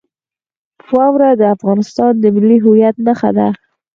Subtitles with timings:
[0.93, 3.47] واوره د افغانستان د ملي هویت نښه ده.